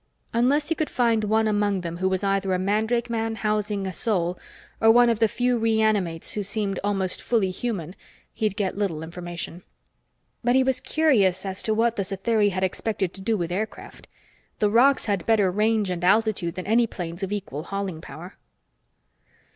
[0.33, 3.93] Unless he could find one among them who was either a mandrake man housing a
[3.93, 4.35] soul
[4.79, 7.95] or one of the few reanimates who seemed almost fully human,
[8.33, 9.61] he'd get little information.
[10.43, 14.07] But he was curious as to what the Satheri had expected to do with aircraft.
[14.57, 18.37] The rocs had better range and altitude than any planes of equal hauling power.